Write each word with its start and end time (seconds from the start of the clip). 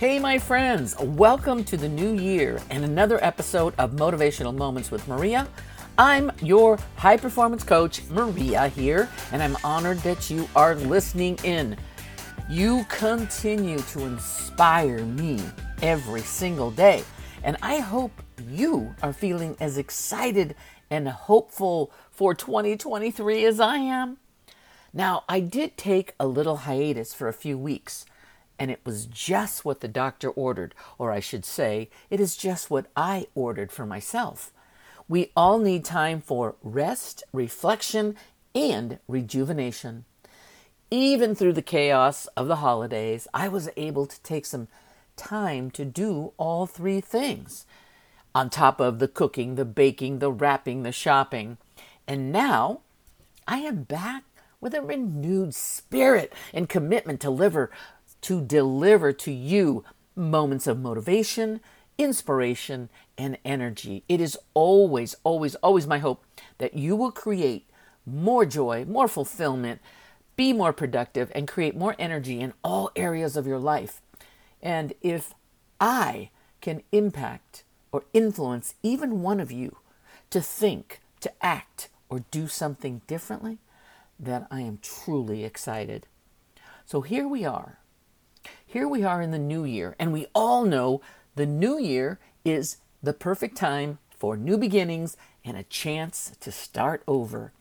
Hey, 0.00 0.18
my 0.18 0.38
friends, 0.38 0.98
welcome 0.98 1.62
to 1.64 1.76
the 1.76 1.86
new 1.86 2.14
year 2.14 2.58
and 2.70 2.86
another 2.86 3.22
episode 3.22 3.74
of 3.76 3.90
Motivational 3.90 4.56
Moments 4.56 4.90
with 4.90 5.06
Maria. 5.06 5.46
I'm 5.98 6.32
your 6.40 6.78
high 6.96 7.18
performance 7.18 7.64
coach, 7.64 8.00
Maria, 8.08 8.68
here, 8.68 9.10
and 9.30 9.42
I'm 9.42 9.58
honored 9.62 9.98
that 9.98 10.30
you 10.30 10.48
are 10.56 10.74
listening 10.74 11.38
in. 11.44 11.76
You 12.48 12.86
continue 12.88 13.78
to 13.78 14.06
inspire 14.06 15.04
me 15.04 15.38
every 15.82 16.22
single 16.22 16.70
day, 16.70 17.04
and 17.44 17.58
I 17.60 17.80
hope 17.80 18.22
you 18.48 18.94
are 19.02 19.12
feeling 19.12 19.54
as 19.60 19.76
excited 19.76 20.56
and 20.88 21.08
hopeful 21.08 21.92
for 22.10 22.34
2023 22.34 23.44
as 23.44 23.60
I 23.60 23.76
am. 23.76 24.16
Now, 24.94 25.24
I 25.28 25.40
did 25.40 25.76
take 25.76 26.14
a 26.18 26.26
little 26.26 26.56
hiatus 26.56 27.12
for 27.12 27.28
a 27.28 27.34
few 27.34 27.58
weeks, 27.58 28.06
and 28.60 28.70
it 28.70 28.80
was 28.84 29.06
just 29.06 29.64
what 29.64 29.80
the 29.80 29.88
doctor 29.88 30.28
ordered, 30.28 30.74
or 30.98 31.10
I 31.10 31.18
should 31.18 31.46
say, 31.46 31.88
it 32.10 32.20
is 32.20 32.36
just 32.36 32.70
what 32.70 32.86
I 32.94 33.26
ordered 33.34 33.72
for 33.72 33.86
myself. 33.86 34.52
We 35.08 35.32
all 35.34 35.58
need 35.58 35.82
time 35.82 36.20
for 36.20 36.56
rest, 36.62 37.24
reflection, 37.32 38.16
and 38.54 38.98
rejuvenation. 39.08 40.04
Even 40.90 41.34
through 41.34 41.54
the 41.54 41.62
chaos 41.62 42.26
of 42.36 42.48
the 42.48 42.56
holidays, 42.56 43.26
I 43.32 43.48
was 43.48 43.70
able 43.78 44.06
to 44.06 44.22
take 44.22 44.44
some 44.44 44.68
time 45.16 45.70
to 45.70 45.86
do 45.86 46.32
all 46.36 46.66
three 46.66 47.00
things 47.00 47.64
on 48.34 48.50
top 48.50 48.78
of 48.78 48.98
the 48.98 49.08
cooking, 49.08 49.54
the 49.54 49.64
baking, 49.64 50.18
the 50.18 50.30
wrapping, 50.30 50.82
the 50.82 50.92
shopping. 50.92 51.56
And 52.06 52.30
now 52.30 52.80
I 53.48 53.58
am 53.58 53.84
back 53.84 54.24
with 54.60 54.74
a 54.74 54.82
renewed 54.82 55.54
spirit 55.54 56.32
and 56.52 56.68
commitment 56.68 57.20
to 57.20 57.28
deliver 57.28 57.70
to 58.22 58.40
deliver 58.40 59.12
to 59.12 59.32
you 59.32 59.84
moments 60.14 60.66
of 60.66 60.78
motivation, 60.78 61.60
inspiration, 61.98 62.88
and 63.16 63.38
energy. 63.44 64.04
It 64.08 64.20
is 64.20 64.38
always, 64.54 65.14
always, 65.24 65.54
always 65.56 65.86
my 65.86 65.98
hope 65.98 66.24
that 66.58 66.74
you 66.74 66.96
will 66.96 67.12
create 67.12 67.66
more 68.06 68.44
joy, 68.44 68.84
more 68.86 69.08
fulfillment, 69.08 69.80
be 70.36 70.52
more 70.52 70.72
productive, 70.72 71.30
and 71.34 71.46
create 71.46 71.76
more 71.76 71.94
energy 71.98 72.40
in 72.40 72.52
all 72.64 72.90
areas 72.96 73.36
of 73.36 73.46
your 73.46 73.58
life. 73.58 74.00
And 74.62 74.94
if 75.02 75.34
I 75.80 76.30
can 76.60 76.82
impact 76.92 77.64
or 77.92 78.04
influence 78.12 78.74
even 78.82 79.22
one 79.22 79.40
of 79.40 79.50
you 79.50 79.76
to 80.30 80.40
think, 80.40 81.00
to 81.20 81.32
act, 81.42 81.88
or 82.08 82.24
do 82.30 82.48
something 82.48 83.02
differently, 83.06 83.58
then 84.18 84.46
I 84.50 84.60
am 84.60 84.78
truly 84.82 85.44
excited. 85.44 86.06
So 86.86 87.00
here 87.02 87.28
we 87.28 87.44
are. 87.44 87.78
Here 88.72 88.86
we 88.86 89.02
are 89.02 89.20
in 89.20 89.32
the 89.32 89.38
new 89.40 89.64
year, 89.64 89.96
and 89.98 90.12
we 90.12 90.28
all 90.32 90.64
know 90.64 91.00
the 91.34 91.44
new 91.44 91.76
year 91.76 92.20
is 92.44 92.76
the 93.02 93.12
perfect 93.12 93.56
time 93.56 93.98
for 94.16 94.36
new 94.36 94.56
beginnings 94.56 95.16
and 95.44 95.56
a 95.56 95.64
chance 95.64 96.36
to 96.38 96.52
start 96.52 97.02
over. 97.08 97.52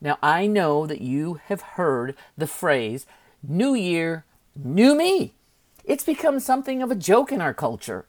Now, 0.00 0.16
I 0.22 0.46
know 0.46 0.86
that 0.86 1.02
you 1.02 1.38
have 1.48 1.60
heard 1.76 2.16
the 2.38 2.46
phrase, 2.46 3.04
New 3.42 3.74
Year, 3.74 4.24
New 4.56 4.94
Me. 4.94 5.34
It's 5.84 6.04
become 6.04 6.40
something 6.40 6.80
of 6.80 6.90
a 6.90 6.94
joke 6.94 7.30
in 7.30 7.42
our 7.42 7.52
culture. 7.52 8.06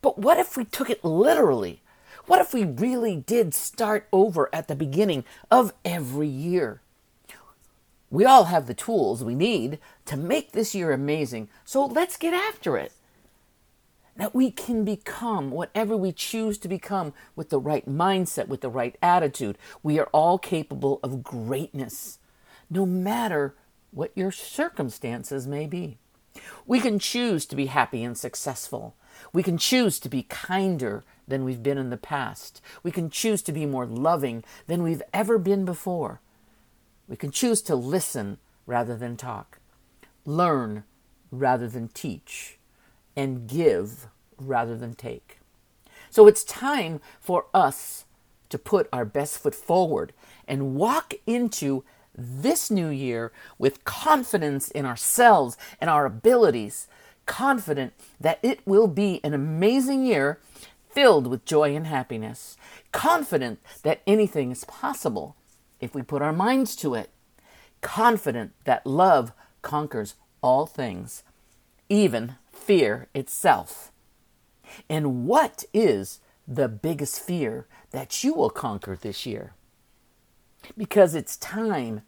But 0.00 0.16
what 0.16 0.38
if 0.38 0.56
we 0.56 0.64
took 0.64 0.88
it 0.88 1.04
literally? 1.04 1.82
What 2.26 2.40
if 2.40 2.54
we 2.54 2.62
really 2.62 3.16
did 3.16 3.52
start 3.52 4.06
over 4.12 4.48
at 4.52 4.68
the 4.68 4.76
beginning 4.76 5.24
of 5.50 5.74
every 5.84 6.28
year? 6.28 6.82
We 8.10 8.24
all 8.24 8.44
have 8.44 8.66
the 8.66 8.74
tools 8.74 9.22
we 9.22 9.34
need 9.34 9.78
to 10.06 10.16
make 10.16 10.52
this 10.52 10.74
year 10.74 10.92
amazing, 10.92 11.48
so 11.64 11.84
let's 11.84 12.16
get 12.16 12.32
after 12.32 12.76
it. 12.76 12.92
That 14.16 14.34
we 14.34 14.50
can 14.50 14.84
become 14.84 15.50
whatever 15.50 15.96
we 15.96 16.12
choose 16.12 16.58
to 16.58 16.68
become 16.68 17.12
with 17.36 17.50
the 17.50 17.60
right 17.60 17.88
mindset, 17.88 18.48
with 18.48 18.62
the 18.62 18.70
right 18.70 18.96
attitude. 19.02 19.58
We 19.82 19.98
are 19.98 20.08
all 20.12 20.38
capable 20.38 21.00
of 21.02 21.22
greatness, 21.22 22.18
no 22.70 22.86
matter 22.86 23.54
what 23.90 24.12
your 24.14 24.32
circumstances 24.32 25.46
may 25.46 25.66
be. 25.66 25.98
We 26.66 26.80
can 26.80 26.98
choose 26.98 27.46
to 27.46 27.56
be 27.56 27.66
happy 27.66 28.02
and 28.02 28.16
successful. 28.16 28.94
We 29.32 29.42
can 29.42 29.58
choose 29.58 29.98
to 30.00 30.08
be 30.08 30.22
kinder 30.22 31.04
than 31.26 31.44
we've 31.44 31.62
been 31.62 31.78
in 31.78 31.90
the 31.90 31.96
past. 31.96 32.60
We 32.82 32.90
can 32.90 33.10
choose 33.10 33.42
to 33.42 33.52
be 33.52 33.66
more 33.66 33.86
loving 33.86 34.44
than 34.66 34.82
we've 34.82 35.02
ever 35.12 35.38
been 35.38 35.64
before. 35.64 36.20
We 37.08 37.16
can 37.16 37.30
choose 37.30 37.62
to 37.62 37.74
listen 37.74 38.38
rather 38.66 38.94
than 38.94 39.16
talk, 39.16 39.58
learn 40.26 40.84
rather 41.30 41.66
than 41.66 41.88
teach, 41.88 42.58
and 43.16 43.48
give 43.48 44.08
rather 44.36 44.76
than 44.76 44.94
take. 44.94 45.38
So 46.10 46.26
it's 46.26 46.44
time 46.44 47.00
for 47.20 47.46
us 47.54 48.04
to 48.50 48.58
put 48.58 48.88
our 48.92 49.04
best 49.04 49.38
foot 49.38 49.54
forward 49.54 50.12
and 50.46 50.74
walk 50.74 51.14
into 51.26 51.84
this 52.14 52.70
new 52.70 52.88
year 52.88 53.32
with 53.58 53.84
confidence 53.84 54.70
in 54.70 54.84
ourselves 54.84 55.56
and 55.80 55.88
our 55.88 56.04
abilities, 56.04 56.88
confident 57.26 57.92
that 58.20 58.38
it 58.42 58.60
will 58.66 58.88
be 58.88 59.20
an 59.22 59.34
amazing 59.34 60.04
year 60.04 60.40
filled 60.90 61.26
with 61.26 61.44
joy 61.44 61.76
and 61.76 61.86
happiness, 61.86 62.56
confident 62.90 63.60
that 63.82 64.02
anything 64.06 64.50
is 64.50 64.64
possible 64.64 65.36
if 65.80 65.94
we 65.94 66.02
put 66.02 66.22
our 66.22 66.32
minds 66.32 66.74
to 66.76 66.94
it, 66.94 67.10
confident 67.80 68.52
that 68.64 68.86
love 68.86 69.32
conquers 69.62 70.14
all 70.42 70.66
things, 70.66 71.22
even 71.88 72.36
fear 72.52 73.08
itself. 73.14 73.92
And 74.88 75.26
what 75.26 75.64
is 75.72 76.20
the 76.46 76.68
biggest 76.68 77.20
fear 77.20 77.66
that 77.90 78.22
you 78.22 78.34
will 78.34 78.50
conquer 78.50 78.96
this 78.96 79.26
year? 79.26 79.54
Because 80.76 81.14
it's 81.14 81.36
time. 81.36 82.02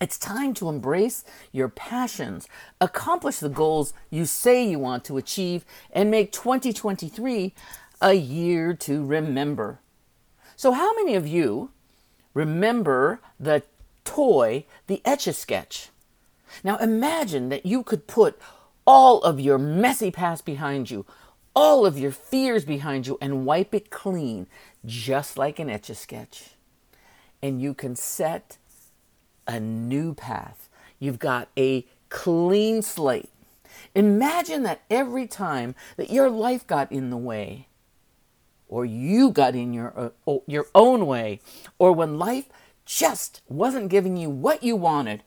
It's 0.00 0.18
time 0.18 0.54
to 0.54 0.68
embrace 0.68 1.24
your 1.52 1.68
passions, 1.68 2.46
accomplish 2.80 3.38
the 3.38 3.48
goals 3.48 3.92
you 4.10 4.26
say 4.26 4.64
you 4.64 4.78
want 4.78 5.04
to 5.04 5.16
achieve, 5.16 5.64
and 5.92 6.10
make 6.10 6.30
2023 6.30 7.52
a 8.00 8.12
year 8.12 8.74
to 8.74 9.04
remember. 9.04 9.80
So, 10.54 10.72
how 10.72 10.94
many 10.94 11.16
of 11.16 11.26
you 11.26 11.70
remember 12.38 13.20
the 13.40 13.64
toy, 14.04 14.64
the 14.86 15.02
Etch 15.04 15.26
a 15.26 15.32
Sketch? 15.32 15.88
Now, 16.62 16.78
imagine 16.78 17.48
that 17.48 17.66
you 17.66 17.82
could 17.82 18.06
put 18.06 18.38
all 18.86 19.20
of 19.22 19.40
your 19.40 19.58
messy 19.58 20.10
past 20.12 20.44
behind 20.44 20.90
you, 20.90 21.04
all 21.54 21.84
of 21.84 21.98
your 21.98 22.12
fears 22.12 22.64
behind 22.64 23.06
you, 23.08 23.18
and 23.20 23.44
wipe 23.44 23.74
it 23.74 23.90
clean, 23.90 24.46
just 24.86 25.36
like 25.36 25.58
an 25.58 25.68
Etch 25.68 25.90
a 25.90 25.94
Sketch. 25.94 26.50
And 27.42 27.60
you 27.60 27.74
can 27.74 27.96
set 27.96 28.56
a 29.46 29.58
new 29.58 30.14
path. 30.14 30.68
You've 31.00 31.18
got 31.18 31.48
a 31.58 31.86
clean 32.08 32.82
slate. 32.82 33.30
Imagine 33.94 34.62
that 34.62 34.82
every 34.88 35.26
time 35.26 35.74
that 35.96 36.10
your 36.10 36.30
life 36.30 36.66
got 36.66 36.90
in 36.92 37.10
the 37.10 37.16
way, 37.16 37.67
or 38.68 38.84
you 38.84 39.30
got 39.30 39.54
in 39.54 39.72
your, 39.72 40.12
uh, 40.26 40.38
your 40.46 40.66
own 40.74 41.06
way, 41.06 41.40
or 41.78 41.92
when 41.92 42.18
life 42.18 42.48
just 42.84 43.42
wasn't 43.48 43.90
giving 43.90 44.16
you 44.16 44.30
what 44.30 44.62
you 44.62 44.76
wanted, 44.76 45.22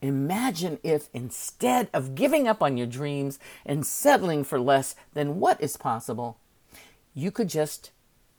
imagine 0.00 0.78
if 0.82 1.08
instead 1.12 1.88
of 1.92 2.14
giving 2.14 2.48
up 2.48 2.62
on 2.62 2.76
your 2.76 2.86
dreams 2.86 3.38
and 3.66 3.86
settling 3.86 4.44
for 4.44 4.58
less 4.58 4.94
than 5.12 5.40
what 5.40 5.60
is 5.60 5.76
possible, 5.76 6.38
you 7.14 7.30
could 7.30 7.48
just 7.48 7.90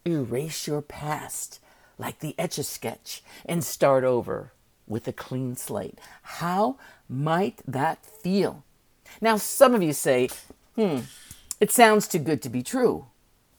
erase 0.06 0.66
your 0.68 0.82
past 0.82 1.60
like 1.98 2.20
the 2.20 2.34
etch 2.40 2.58
a 2.58 2.64
sketch 2.64 3.22
and 3.46 3.64
start 3.64 4.04
over 4.04 4.54
with 4.88 5.08
a 5.08 5.14
clean 5.14 5.56
slate. 5.56 6.00
How 6.24 6.78
might 7.08 7.62
that 7.68 8.06
feel? 8.06 8.64
Now, 9.22 9.38
some 9.38 9.76
of 9.76 9.84
you 9.84 9.94
say, 9.94 10.30
hmm, 10.76 11.02
it 11.60 11.72
sounds 11.72 12.08
too 12.08 12.20
good 12.20 12.42
to 12.42 12.50
be 12.50 12.64
true. 12.64 13.06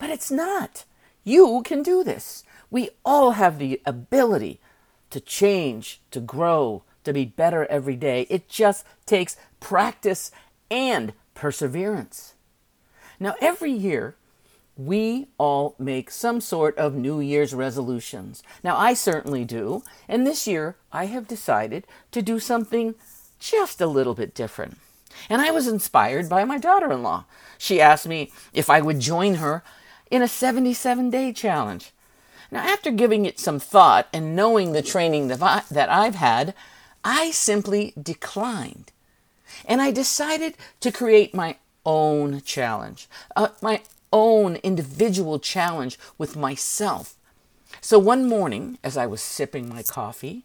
But 0.03 0.11
it's 0.11 0.33
not. 0.33 0.85
You 1.23 1.63
can 1.65 1.85
do 1.85 2.03
this. 2.03 2.43
We 2.73 2.91
all 3.05 3.33
have 3.33 3.61
the 3.61 3.81
ability 3.87 4.59
to 5.11 5.21
change, 5.21 6.01
to 6.11 6.19
grow, 6.19 6.83
to 7.05 7.13
be 7.13 7.25
better 7.25 7.67
every 7.67 7.95
day. 7.95 8.27
It 8.29 8.49
just 8.49 8.85
takes 9.07 9.37
practice 9.61 10.33
and 10.73 11.13
perseverance. 11.35 12.35
Now, 13.21 13.37
every 13.41 13.71
year, 13.71 14.17
we 14.77 15.29
all 15.39 15.77
make 15.79 16.11
some 16.11 16.41
sort 16.41 16.77
of 16.77 16.97
New 16.97 17.21
Year's 17.21 17.55
resolutions. 17.55 18.43
Now, 18.65 18.77
I 18.77 18.95
certainly 18.95 19.45
do, 19.45 19.85
and 20.09 20.27
this 20.27 20.49
year 20.49 20.75
I 20.93 21.07
have 21.07 21.29
decided 21.29 21.87
to 22.11 22.23
do 22.23 22.41
something 22.41 22.97
just 23.39 23.81
a 23.81 23.87
little 23.87 24.15
bit 24.15 24.35
different. 24.35 24.79
And 25.31 25.41
I 25.41 25.53
was 25.53 25.69
inspired 25.69 26.29
by 26.29 26.43
my 26.43 26.59
daughter 26.59 26.91
in 26.91 27.05
law. 27.05 27.27
She 27.57 27.81
asked 27.81 28.09
me 28.09 28.33
if 28.53 28.69
I 28.69 28.81
would 28.81 28.99
join 28.99 29.37
her 29.37 29.63
in 30.13 30.21
a 30.21 30.29
77 30.29 31.09
day 31.09 31.33
challenge. 31.33 31.91
Now, 32.51 32.61
after 32.61 32.91
giving 32.91 33.25
it 33.25 33.41
some 33.41 33.59
thought 33.59 34.09
and 34.13 34.37
knowing 34.37 34.73
the 34.73 34.83
training 34.83 35.29
that, 35.29 35.43
I've 35.43 36.15
had, 36.17 36.55
I 37.03 37.31
simply 37.31 37.95
declined. 38.01 38.93
And 39.65 39.81
I 39.81 39.91
decided 39.91 40.59
to 40.81 40.93
create 40.93 41.35
my 41.35 41.57
own 41.87 42.43
challenge, 42.43 43.09
uh, 43.35 43.49
my 43.63 43.81
own 44.13 44.57
individual 44.57 45.39
challenge 45.39 45.99
with 46.19 46.37
myself. 46.37 47.17
So 47.81 47.99
one 47.99 48.29
morning, 48.29 48.79
as 48.85 48.99
I 48.99 49.07
was 49.07 49.23
sipping 49.23 49.67
my 49.67 49.83
coffee 49.83 50.45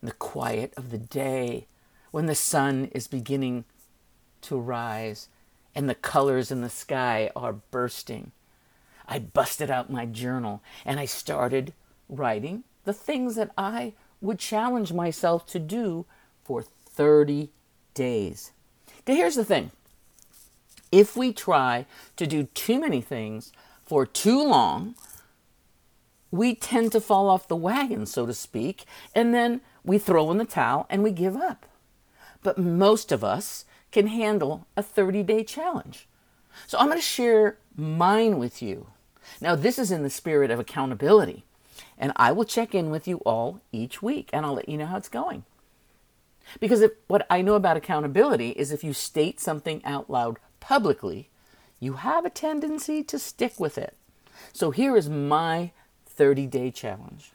in 0.00 0.06
the 0.06 0.12
quiet 0.12 0.72
of 0.76 0.90
the 0.90 0.98
day, 0.98 1.66
when 2.12 2.26
the 2.26 2.36
sun 2.36 2.88
is 2.92 3.08
beginning 3.08 3.64
to 4.42 4.56
rise 4.56 5.28
and 5.74 5.90
the 5.90 5.96
colors 5.96 6.52
in 6.52 6.60
the 6.60 6.70
sky 6.70 7.30
are 7.34 7.52
bursting, 7.52 8.30
I 9.10 9.18
busted 9.18 9.70
out 9.70 9.90
my 9.90 10.06
journal 10.06 10.62
and 10.86 11.00
I 11.00 11.04
started 11.04 11.74
writing 12.08 12.62
the 12.84 12.92
things 12.92 13.34
that 13.34 13.50
I 13.58 13.92
would 14.20 14.38
challenge 14.38 14.92
myself 14.92 15.44
to 15.46 15.58
do 15.58 16.06
for 16.44 16.62
30 16.62 17.50
days. 17.92 18.52
Now, 19.06 19.14
here's 19.14 19.34
the 19.34 19.44
thing 19.44 19.72
if 20.92 21.16
we 21.16 21.32
try 21.32 21.86
to 22.16 22.26
do 22.26 22.44
too 22.44 22.80
many 22.80 23.00
things 23.00 23.52
for 23.84 24.06
too 24.06 24.42
long, 24.42 24.94
we 26.30 26.54
tend 26.54 26.92
to 26.92 27.00
fall 27.00 27.28
off 27.28 27.48
the 27.48 27.56
wagon, 27.56 28.06
so 28.06 28.26
to 28.26 28.34
speak, 28.34 28.84
and 29.14 29.34
then 29.34 29.60
we 29.84 29.98
throw 29.98 30.30
in 30.30 30.38
the 30.38 30.44
towel 30.44 30.86
and 30.88 31.02
we 31.02 31.10
give 31.10 31.36
up. 31.36 31.66
But 32.42 32.58
most 32.58 33.10
of 33.10 33.24
us 33.24 33.64
can 33.90 34.06
handle 34.06 34.66
a 34.76 34.82
30 34.82 35.24
day 35.24 35.42
challenge. 35.42 36.06
So 36.66 36.78
I'm 36.78 36.86
going 36.86 36.98
to 36.98 37.02
share 37.02 37.58
mine 37.76 38.38
with 38.38 38.62
you. 38.62 38.86
Now, 39.40 39.54
this 39.54 39.78
is 39.78 39.90
in 39.90 40.02
the 40.02 40.10
spirit 40.10 40.50
of 40.50 40.58
accountability, 40.58 41.44
and 41.98 42.12
I 42.16 42.32
will 42.32 42.44
check 42.44 42.74
in 42.74 42.90
with 42.90 43.06
you 43.06 43.18
all 43.18 43.60
each 43.72 44.02
week 44.02 44.30
and 44.32 44.44
I'll 44.44 44.54
let 44.54 44.68
you 44.68 44.78
know 44.78 44.86
how 44.86 44.96
it's 44.96 45.08
going. 45.08 45.44
Because 46.58 46.80
if, 46.80 46.92
what 47.06 47.26
I 47.30 47.42
know 47.42 47.54
about 47.54 47.76
accountability 47.76 48.50
is 48.50 48.72
if 48.72 48.82
you 48.82 48.92
state 48.92 49.38
something 49.38 49.84
out 49.84 50.10
loud 50.10 50.38
publicly, 50.58 51.28
you 51.78 51.94
have 51.94 52.24
a 52.24 52.30
tendency 52.30 53.02
to 53.04 53.18
stick 53.18 53.60
with 53.60 53.78
it. 53.78 53.94
So 54.52 54.70
here 54.70 54.96
is 54.96 55.08
my 55.08 55.72
30 56.06 56.46
day 56.46 56.70
challenge. 56.70 57.32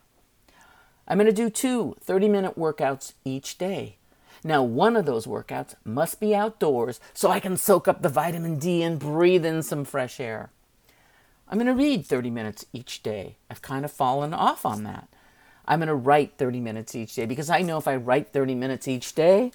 I'm 1.07 1.17
going 1.17 1.27
to 1.27 1.33
do 1.33 1.49
two 1.49 1.95
30 2.01 2.27
minute 2.27 2.57
workouts 2.57 3.13
each 3.23 3.57
day. 3.57 3.97
Now, 4.43 4.61
one 4.63 4.95
of 4.95 5.05
those 5.05 5.25
workouts 5.25 5.75
must 5.83 6.19
be 6.19 6.35
outdoors 6.35 6.99
so 7.13 7.31
I 7.31 7.39
can 7.39 7.57
soak 7.57 7.87
up 7.87 8.01
the 8.01 8.09
vitamin 8.09 8.59
D 8.59 8.83
and 8.83 8.99
breathe 8.99 9.45
in 9.45 9.63
some 9.63 9.85
fresh 9.85 10.19
air. 10.19 10.51
I'm 11.47 11.57
going 11.57 11.67
to 11.67 11.73
read 11.73 12.05
30 12.05 12.29
minutes 12.29 12.65
each 12.73 13.03
day. 13.03 13.35
I've 13.49 13.61
kind 13.61 13.85
of 13.85 13.91
fallen 13.91 14.33
off 14.33 14.65
on 14.65 14.83
that. 14.83 15.07
I'm 15.67 15.79
going 15.79 15.87
to 15.87 15.95
write 15.95 16.33
30 16.37 16.59
minutes 16.59 16.95
each 16.95 17.15
day 17.15 17.25
because 17.25 17.49
I 17.49 17.61
know 17.61 17.77
if 17.77 17.87
I 17.87 17.95
write 17.95 18.33
30 18.33 18.55
minutes 18.55 18.87
each 18.87 19.13
day, 19.15 19.51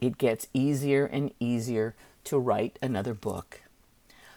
it 0.00 0.18
gets 0.18 0.48
easier 0.52 1.06
and 1.06 1.32
easier 1.40 1.94
to 2.24 2.38
write 2.38 2.78
another 2.82 3.14
book. 3.14 3.60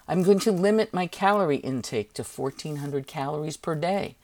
I'm 0.08 0.24
going 0.24 0.40
to 0.40 0.52
limit 0.52 0.94
my 0.94 1.08
calorie 1.08 1.58
intake 1.58 2.14
to 2.14 2.24
1400 2.24 3.08
calories 3.08 3.58
per 3.58 3.76
day. 3.76 4.16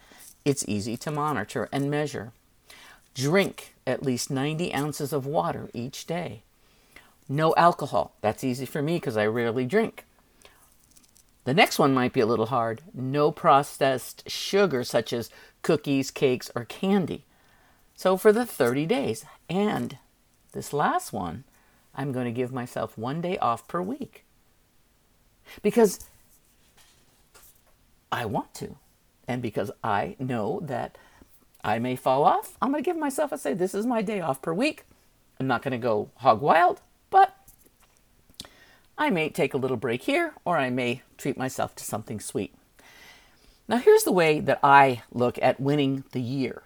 It's 0.46 0.68
easy 0.68 0.98
to 0.98 1.12
monitor 1.12 1.70
and 1.72 1.90
measure. 1.90 2.32
Drink 3.16 3.74
at 3.86 4.04
least 4.04 4.30
90 4.30 4.74
ounces 4.74 5.12
of 5.12 5.26
water 5.26 5.70
each 5.74 6.06
day. 6.06 6.44
No 7.28 7.54
alcohol. 7.56 8.14
That's 8.22 8.44
easy 8.44 8.66
for 8.66 8.82
me 8.82 8.98
because 8.98 9.18
I 9.18 9.26
rarely 9.26 9.66
drink. 9.66 10.06
The 11.44 11.54
next 11.54 11.80
one 11.80 11.94
might 11.94 12.14
be 12.14 12.20
a 12.20 12.26
little 12.26 12.48
hard. 12.48 12.82
No 12.94 13.32
processed 13.32 14.30
sugar 14.30 14.84
such 14.84 15.12
as 15.12 15.30
cookies, 15.62 16.12
cakes, 16.12 16.52
or 16.56 16.66
candy. 16.66 17.26
So 17.96 18.16
for 18.18 18.32
the 18.32 18.46
30 18.46 18.86
days. 18.86 19.26
And 19.50 19.98
this 20.54 20.74
last 20.74 21.14
one, 21.14 21.44
I'm 21.96 22.12
going 22.12 22.26
to 22.26 22.32
give 22.32 22.52
myself 22.52 22.98
one 22.98 23.22
day 23.22 23.38
off 23.40 23.68
per 23.68 23.82
week. 23.82 24.24
Because 25.62 26.00
I 28.12 28.26
want 28.26 28.54
to. 28.56 28.78
And 29.28 29.42
because 29.42 29.72
I 29.84 30.16
know 30.20 30.60
that 30.64 30.98
I 31.64 31.80
may 31.80 31.96
fall 31.96 32.24
off, 32.24 32.58
I'm 32.62 32.72
going 32.72 32.84
to 32.84 32.90
give 32.90 32.98
myself 32.98 33.32
a 33.32 33.38
say, 33.38 33.54
this 33.54 33.74
is 33.74 33.86
my 33.86 34.02
day 34.02 34.20
off 34.20 34.42
per 34.42 34.54
week. 34.54 34.86
I'm 35.40 35.48
not 35.48 35.62
going 35.62 35.72
to 35.72 35.78
go 35.78 36.12
hog 36.16 36.42
wild, 36.42 36.82
but 37.10 37.36
I 39.02 39.10
may 39.10 39.30
take 39.30 39.56
a 39.56 39.58
little 39.58 39.78
break 39.78 40.04
here 40.04 40.36
or 40.46 40.60
I 40.60 40.70
may 40.70 41.02
treat 41.18 41.36
myself 41.36 41.74
to 41.78 41.84
something 41.84 42.20
sweet. 42.20 42.54
Now, 43.68 43.78
here's 43.78 44.04
the 44.04 44.12
way 44.12 44.40
that 44.42 44.60
I 44.62 45.02
look 45.12 45.40
at 45.42 45.60
winning 45.60 46.04
the 46.12 46.22
year. 46.22 46.62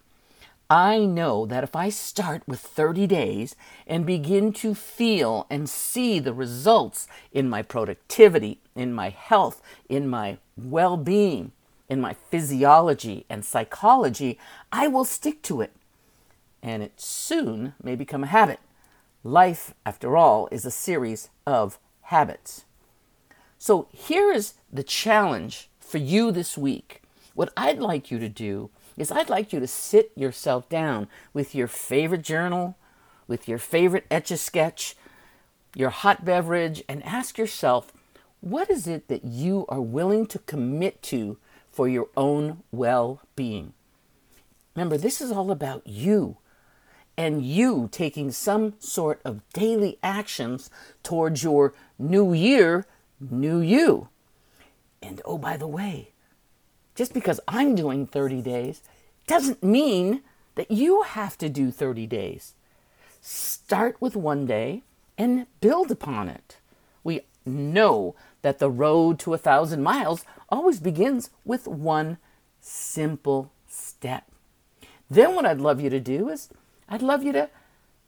I 0.69 0.99
know 1.05 1.45
that 1.45 1.63
if 1.63 1.77
I 1.77 1.87
start 1.87 2.43
with 2.45 2.59
30 2.59 3.07
days 3.07 3.55
and 3.87 4.05
begin 4.05 4.51
to 4.51 4.75
feel 4.75 5.47
and 5.49 5.69
see 5.69 6.19
the 6.19 6.33
results 6.33 7.07
in 7.31 7.49
my 7.49 7.61
productivity, 7.61 8.59
in 8.75 8.91
my 8.91 9.11
health, 9.11 9.61
in 9.87 10.09
my 10.09 10.37
well 10.57 10.97
being, 10.97 11.53
in 11.87 12.01
my 12.01 12.17
physiology 12.29 13.25
and 13.29 13.45
psychology, 13.45 14.37
I 14.73 14.89
will 14.89 15.05
stick 15.05 15.41
to 15.43 15.61
it. 15.61 15.71
And 16.61 16.83
it 16.83 16.99
soon 16.99 17.75
may 17.81 17.95
become 17.95 18.25
a 18.25 18.27
habit. 18.27 18.59
Life, 19.23 19.73
after 19.85 20.17
all, 20.17 20.49
is 20.51 20.65
a 20.65 20.71
series 20.71 21.29
of 21.47 21.79
habits. 22.05 22.65
So 23.57 23.87
here 23.91 24.31
is 24.31 24.53
the 24.71 24.83
challenge 24.83 25.69
for 25.79 25.97
you 25.97 26.31
this 26.31 26.57
week. 26.57 27.01
What 27.33 27.51
I'd 27.57 27.79
like 27.79 28.11
you 28.11 28.19
to 28.19 28.29
do 28.29 28.69
is 28.97 29.11
I'd 29.11 29.29
like 29.29 29.51
you 29.51 29.59
to 29.59 29.67
sit 29.67 30.11
yourself 30.15 30.69
down 30.69 31.07
with 31.33 31.55
your 31.55 31.67
favorite 31.67 32.21
journal, 32.21 32.77
with 33.27 33.47
your 33.47 33.57
favorite 33.57 34.05
etch 34.09 34.31
a 34.31 34.37
sketch, 34.37 34.95
your 35.75 35.89
hot 35.89 36.23
beverage, 36.23 36.83
and 36.87 37.03
ask 37.03 37.37
yourself, 37.37 37.91
what 38.39 38.69
is 38.69 38.87
it 38.87 39.07
that 39.07 39.25
you 39.25 39.65
are 39.67 39.81
willing 39.81 40.27
to 40.27 40.39
commit 40.39 41.01
to 41.03 41.37
for 41.71 41.87
your 41.87 42.07
own 42.15 42.61
well 42.71 43.21
being? 43.35 43.73
Remember, 44.75 44.97
this 44.97 45.21
is 45.21 45.31
all 45.31 45.51
about 45.51 45.85
you 45.87 46.37
and 47.17 47.45
you 47.45 47.89
taking 47.91 48.31
some 48.31 48.73
sort 48.79 49.21
of 49.23 49.41
daily 49.53 49.97
actions 50.03 50.69
towards 51.03 51.43
your 51.43 51.73
new 51.97 52.33
year, 52.33 52.85
new 53.19 53.59
you. 53.59 54.09
And 55.01 55.21
oh, 55.25 55.37
by 55.37 55.57
the 55.57 55.67
way, 55.67 56.09
just 56.95 57.13
because 57.13 57.39
I'm 57.47 57.75
doing 57.75 58.05
30 58.05 58.41
days 58.41 58.81
doesn't 59.27 59.63
mean 59.63 60.21
that 60.55 60.71
you 60.71 61.03
have 61.03 61.37
to 61.37 61.49
do 61.49 61.71
30 61.71 62.07
days. 62.07 62.53
Start 63.21 63.97
with 63.99 64.15
one 64.15 64.45
day 64.45 64.83
and 65.17 65.47
build 65.61 65.91
upon 65.91 66.29
it. 66.29 66.57
We 67.03 67.21
know 67.45 68.15
that 68.41 68.59
the 68.59 68.69
road 68.69 69.19
to 69.19 69.33
a 69.33 69.37
thousand 69.37 69.83
miles 69.83 70.23
always 70.49 70.79
begins 70.79 71.29
with 71.43 71.67
one 71.67 72.17
simple 72.59 73.51
step. 73.67 74.25
Then, 75.09 75.35
what 75.35 75.45
I'd 75.45 75.61
love 75.61 75.79
you 75.79 75.89
to 75.89 75.99
do 75.99 76.29
is, 76.29 76.49
I'd 76.87 77.01
love 77.01 77.23
you 77.23 77.31
to 77.33 77.49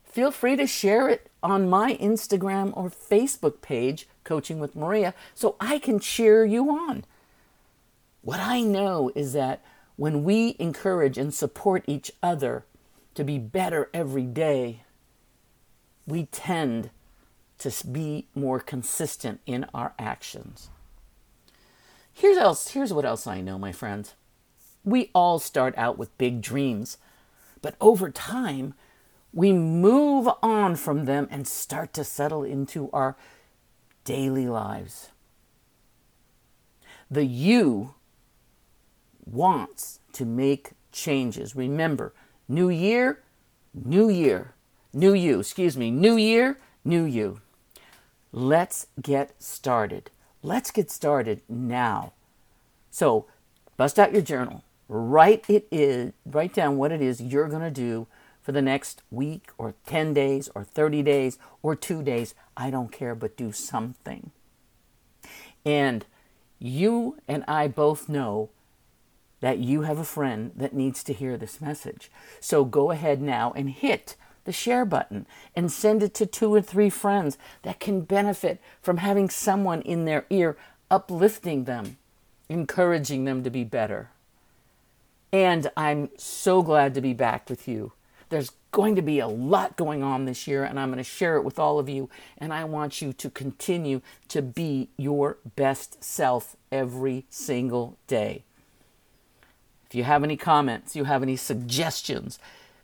feel 0.04 0.32
free 0.32 0.56
to 0.56 0.68
share 0.68 1.10
it 1.10 1.30
on 1.44 1.70
my 1.70 1.96
Instagram 1.96 2.76
or 2.76 2.90
Facebook 2.90 3.62
page, 3.62 4.08
Coaching 4.24 4.60
with 4.60 4.76
Maria, 4.76 5.14
so 5.36 5.56
I 5.60 5.80
can 5.80 6.00
cheer 6.00 6.44
you 6.44 6.70
on. 6.70 7.06
What 8.22 8.40
I 8.40 8.62
know 8.62 9.12
is 9.16 9.34
that 9.34 9.64
when 9.96 10.24
we 10.24 10.56
encourage 10.60 11.18
and 11.18 11.34
support 11.34 11.84
each 11.88 12.12
other 12.22 12.66
to 13.16 13.24
be 13.24 13.38
better 13.40 13.90
every 13.94 14.26
day, 14.26 14.84
we 16.06 16.26
tend 16.26 16.90
to 17.60 17.88
be 17.88 18.28
more 18.36 18.60
consistent 18.60 19.40
in 19.46 19.66
our 19.74 19.94
actions. 19.98 20.70
Here's 22.14 22.38
else 22.38 22.70
here's 22.70 22.94
what 22.94 23.06
else 23.06 23.28
I 23.28 23.42
know, 23.42 23.58
my 23.58 23.72
friends. 23.72 24.16
We 24.84 25.12
all 25.14 25.40
start 25.40 25.74
out 25.78 25.98
with 25.98 26.18
big 26.18 26.42
dreams, 26.42 26.98
but 27.62 27.76
over 27.82 28.10
time, 28.10 28.74
we 29.34 29.54
move 29.54 30.28
on 30.42 30.76
from 30.76 31.06
them 31.06 31.28
and 31.30 31.48
start 31.48 31.94
to 31.94 32.04
settle 32.04 32.44
into 32.44 32.90
our 32.92 33.16
daily 34.04 34.48
lives. 34.48 35.10
The 37.10 37.26
you 37.26 37.94
wants 39.26 40.00
to 40.14 40.26
make 40.26 40.72
changes. 40.92 41.56
Remember, 41.56 42.14
new 42.48 42.70
year, 42.70 43.22
new 43.74 44.10
year, 44.10 44.54
new 44.94 45.14
you, 45.14 45.40
excuse 45.40 45.78
me, 45.78 45.92
new 45.92 46.18
year, 46.18 46.60
new 46.84 47.04
you. 47.04 47.42
Let's 48.32 48.88
get 49.02 49.42
started. 49.42 50.10
Let's 50.42 50.72
get 50.72 50.90
started 50.92 51.42
now. 51.48 52.14
So, 52.92 53.26
bust 53.76 54.00
out 54.00 54.14
your 54.14 54.22
journal. 54.22 54.64
Write 54.90 55.50
it 55.50 55.68
is 55.72 56.14
write 56.26 56.54
down 56.54 56.78
what 56.78 56.92
it 56.92 57.02
is 57.02 57.22
you're 57.22 57.50
going 57.50 57.62
to 57.62 57.72
do 57.72 58.08
for 58.42 58.52
the 58.54 58.62
next 58.62 59.02
week 59.12 59.50
or 59.58 59.76
10 59.86 60.14
days 60.14 60.50
or 60.56 60.64
30 60.64 61.04
days 61.04 61.38
or 61.62 61.76
2 61.76 62.02
days. 62.02 62.34
I 62.56 62.70
don't 62.70 62.92
care, 62.92 63.14
but 63.14 63.36
do 63.36 63.52
something. 63.52 64.32
And 65.66 66.06
you 66.60 67.18
and 67.28 67.44
I 67.48 67.68
both 67.68 68.08
know 68.08 68.50
that 69.42 69.60
you 69.60 69.82
have 69.82 70.00
a 70.00 70.04
friend 70.04 70.52
that 70.56 70.74
needs 70.74 71.04
to 71.04 71.14
hear 71.14 71.38
this 71.38 71.62
message. 71.62 72.10
So 72.40 72.64
go 72.66 72.92
ahead 72.92 73.22
now 73.22 73.54
and 73.56 73.70
hit 73.70 74.16
the 74.46 74.54
share 74.54 74.86
button 74.86 75.28
and 75.56 75.72
send 75.72 76.02
it 76.02 76.14
to 76.16 76.26
two 76.26 76.54
or 76.54 76.62
three 76.62 76.90
friends 76.90 77.38
that 77.64 77.80
can 77.82 78.02
benefit 78.02 78.62
from 78.82 78.98
having 78.98 79.30
someone 79.30 79.82
in 79.82 80.06
their 80.06 80.26
ear 80.30 80.58
uplifting 80.90 81.66
them, 81.66 81.98
encouraging 82.48 83.26
them 83.26 83.44
to 83.44 83.50
be 83.50 83.66
better. 83.66 84.10
And 85.32 85.70
I'm 85.76 86.10
so 86.18 86.62
glad 86.62 86.94
to 86.94 87.02
be 87.02 87.14
back 87.14 87.50
with 87.50 87.68
you. 87.68 87.92
There's 88.30 88.52
going 88.72 88.96
to 88.96 89.02
be 89.02 89.20
a 89.20 89.28
lot 89.28 89.78
going 89.78 90.04
on 90.04 90.26
this 90.26 90.48
year, 90.48 90.64
and 90.64 90.80
I'm 90.80 90.90
going 90.90 90.98
to 90.98 91.04
share 91.04 91.38
it 91.38 91.44
with 91.44 91.60
all 91.60 91.80
of 91.80 91.90
you. 91.90 92.10
And 92.38 92.54
I 92.54 92.64
want 92.64 93.02
you 93.02 93.14
to 93.14 93.30
continue 93.30 94.02
to 94.30 94.42
be 94.42 94.90
your 94.98 95.38
best 95.56 96.04
self 96.04 96.56
every 96.72 97.26
single 97.30 97.98
day. 98.08 98.44
If 99.88 99.96
you 99.96 100.04
have 100.04 100.24
any 100.24 100.36
comments, 100.36 100.96
you 100.96 101.06
have 101.06 101.24
any 101.24 101.38
suggestions, 101.38 102.40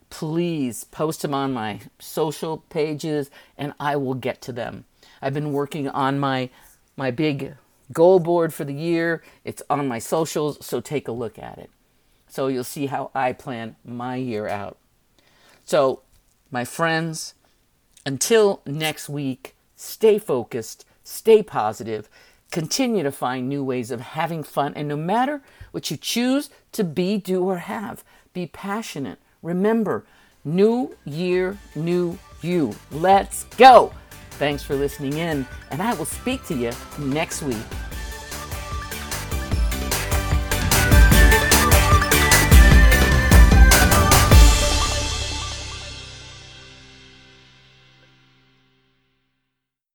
please 0.10 0.86
post 0.86 1.22
them 1.22 1.34
on 1.34 1.52
my 1.52 1.82
social 2.00 2.60
pages 2.70 3.30
and 3.58 3.74
I 3.80 3.96
will 3.96 4.14
get 4.14 4.42
to 4.44 4.54
them. 4.54 4.86
I've 5.22 5.34
been 5.34 5.54
working 5.54 5.90
on 5.90 6.20
my 6.20 6.50
my 6.96 7.10
big 7.10 7.56
goal 7.92 8.20
board 8.20 8.54
for 8.54 8.64
the 8.64 8.74
year. 8.74 9.24
It's 9.44 9.64
on 9.70 9.88
my 9.88 10.00
socials, 10.00 10.64
so 10.64 10.80
take 10.80 11.08
a 11.08 11.12
look 11.12 11.40
at 11.40 11.58
it. 11.58 11.72
So 12.34 12.48
you'll 12.48 12.64
see 12.64 12.88
how 12.88 13.12
I 13.14 13.32
plan 13.32 13.76
my 13.86 14.16
year 14.16 14.48
out. 14.48 14.78
So, 15.66 16.02
my 16.50 16.66
friends, 16.66 17.36
until 18.08 18.64
next 18.66 19.08
week, 19.08 19.56
stay 19.76 20.18
focused, 20.18 20.84
stay 21.04 21.44
positive, 21.44 22.10
continue 22.50 23.04
to 23.04 23.12
find 23.12 23.48
new 23.48 23.64
ways 23.64 23.92
of 23.92 24.02
having 24.02 24.42
fun, 24.42 24.74
and 24.76 24.88
no 24.88 24.98
matter 24.98 25.44
what 25.70 25.92
you 25.92 25.96
choose 25.96 26.50
to 26.72 26.84
be, 26.84 27.20
do, 27.20 27.44
or 27.44 27.58
have, 27.58 28.04
be 28.34 28.48
passionate. 28.48 29.20
Remember, 29.44 30.04
new 30.44 30.98
year, 31.06 31.56
new 31.76 32.18
you. 32.42 32.74
Let's 32.90 33.44
go. 33.58 33.94
Thanks 34.32 34.64
for 34.64 34.74
listening 34.74 35.20
in, 35.20 35.46
and 35.70 35.84
I 35.84 35.94
will 35.94 36.06
speak 36.06 36.44
to 36.48 36.56
you 36.56 36.72
next 36.98 37.44
week. 37.44 37.83